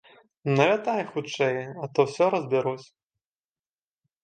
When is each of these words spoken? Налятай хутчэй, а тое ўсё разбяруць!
Налятай 0.57 1.01
хутчэй, 1.11 1.59
а 1.83 1.91
тое 1.99 2.07
ўсё 2.09 2.25
разбяруць! 2.37 2.83